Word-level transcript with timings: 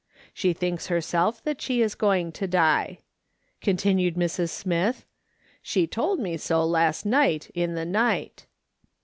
She 0.33 0.51
thinks 0.53 0.87
herself 0.87 1.43
that 1.43 1.61
she 1.61 1.79
is 1.83 1.93
going 1.93 2.31
to 2.31 2.47
die," 2.47 2.97
continued 3.61 4.15
Mrs. 4.15 4.49
Smith;" 4.49 5.05
she 5.61 5.85
told 5.85 6.19
me 6.19 6.37
so 6.37 6.65
last 6.65 7.05
night, 7.05 7.51
in 7.53 7.75
the 7.75 7.85
night." 7.85 8.47